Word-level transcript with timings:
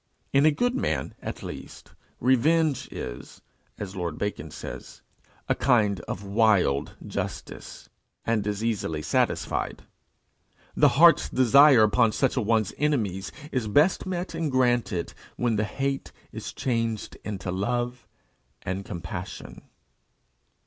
In 0.33 0.47
a 0.47 0.51
good 0.51 0.73
man 0.73 1.13
at 1.21 1.43
least, 1.43 1.91
"revenge 2.19 2.89
is," 2.91 3.43
as 3.77 3.95
Lord 3.95 4.17
Bacon 4.17 4.49
says, 4.49 5.03
"a 5.47 5.53
kind 5.53 5.99
of 6.07 6.23
wild 6.23 6.95
justice," 7.05 7.87
and 8.25 8.47
is 8.47 8.63
easily 8.63 9.03
satisfied. 9.03 9.83
The 10.75 10.89
hearts 10.97 11.29
desire 11.29 11.83
upon 11.83 12.13
such 12.13 12.35
a 12.35 12.41
one's 12.41 12.73
enemies 12.79 13.31
is 13.51 13.67
best 13.67 14.07
met 14.07 14.33
and 14.33 14.51
granted 14.51 15.13
when 15.35 15.55
the 15.55 15.65
hate 15.65 16.11
is 16.31 16.51
changed 16.51 17.17
into 17.23 17.51
love 17.51 18.07
and 18.63 18.83
compassion. 18.83 19.61